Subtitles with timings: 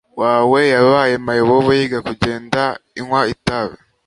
[0.21, 2.61] wawe yabaye mayibobo yiga kugenda
[2.99, 3.77] inywa itabi